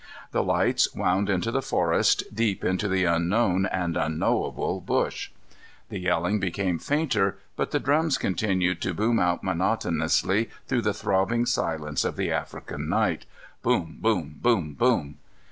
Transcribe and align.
The 0.31 0.41
lights 0.43 0.95
wound 0.95 1.29
into 1.29 1.51
the 1.51 1.61
forest, 1.61 2.23
deep 2.33 2.63
into 2.65 2.87
the 2.87 3.05
unknown 3.05 3.67
and 3.67 3.95
unknowable 3.95 4.81
bush. 4.83 5.29
The 5.89 5.99
yelling 5.99 6.39
became 6.39 6.79
fainter, 6.79 7.37
but 7.55 7.69
the 7.69 7.79
drums 7.79 8.17
continued 8.17 8.81
to 8.81 8.95
boom 8.95 9.19
out 9.19 9.43
monotonously 9.43 10.49
through 10.67 10.81
the 10.81 10.95
throbbing 10.95 11.45
silence 11.45 12.03
of 12.03 12.15
the 12.15 12.31
African 12.31 12.89
night. 12.89 13.27
Boom, 13.61 13.97
boom, 14.01 14.37
boom, 14.41 14.73
boom! 14.73 15.19